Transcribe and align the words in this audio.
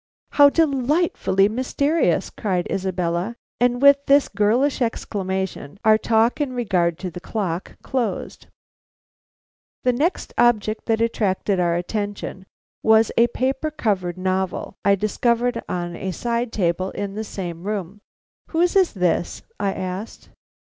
"How 0.31 0.49
delightfully 0.49 1.47
mysterious!" 1.47 2.31
cried 2.31 2.65
Isabella. 2.71 3.35
And 3.59 3.83
with 3.83 4.03
this 4.07 4.29
girlish 4.29 4.81
exclamation 4.81 5.77
our 5.85 5.99
talk 5.99 6.41
in 6.41 6.53
regard 6.53 6.97
to 6.97 7.11
the 7.11 7.19
clock 7.19 7.77
closed. 7.83 8.47
The 9.83 9.93
next 9.93 10.33
object 10.39 10.87
that 10.87 11.01
attracted 11.01 11.59
our 11.59 11.75
attention 11.75 12.47
was 12.81 13.11
a 13.15 13.27
paper 13.27 13.69
covered 13.69 14.17
novel 14.17 14.73
I 14.83 14.95
discovered 14.95 15.61
on 15.69 15.95
a 15.95 16.09
side 16.09 16.51
table 16.51 16.89
in 16.89 17.13
the 17.13 17.23
same 17.23 17.65
room. 17.65 18.01
"Whose 18.47 18.75
is 18.75 18.93
this?" 18.93 19.43
I 19.59 19.71
asked. 19.71 20.29